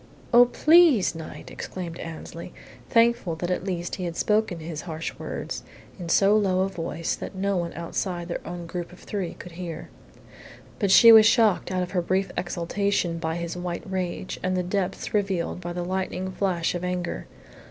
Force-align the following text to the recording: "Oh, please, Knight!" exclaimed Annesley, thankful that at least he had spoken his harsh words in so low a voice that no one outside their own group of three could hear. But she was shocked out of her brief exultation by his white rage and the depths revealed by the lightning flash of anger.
"Oh, 0.33 0.45
please, 0.45 1.13
Knight!" 1.13 1.51
exclaimed 1.51 1.99
Annesley, 1.99 2.53
thankful 2.89 3.35
that 3.35 3.51
at 3.51 3.63
least 3.63 3.97
he 3.97 4.05
had 4.05 4.17
spoken 4.17 4.57
his 4.59 4.81
harsh 4.81 5.13
words 5.19 5.61
in 5.99 6.09
so 6.09 6.35
low 6.35 6.61
a 6.61 6.69
voice 6.69 7.13
that 7.15 7.35
no 7.35 7.55
one 7.55 7.71
outside 7.73 8.27
their 8.27 8.41
own 8.43 8.65
group 8.65 8.91
of 8.91 8.97
three 8.97 9.35
could 9.35 9.51
hear. 9.51 9.89
But 10.79 10.89
she 10.89 11.11
was 11.11 11.27
shocked 11.27 11.69
out 11.71 11.83
of 11.83 11.91
her 11.91 12.01
brief 12.01 12.31
exultation 12.35 13.19
by 13.19 13.35
his 13.35 13.55
white 13.55 13.83
rage 13.87 14.39
and 14.41 14.57
the 14.57 14.63
depths 14.63 15.13
revealed 15.13 15.61
by 15.61 15.71
the 15.71 15.85
lightning 15.85 16.31
flash 16.31 16.73
of 16.73 16.83
anger. 16.83 17.27